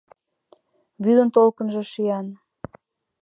Вӱдын 1.03 1.29
толкынжо 1.35 1.81
шиян. 1.91 2.27